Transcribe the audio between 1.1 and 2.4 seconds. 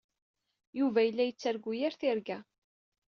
yettargu yir tirga.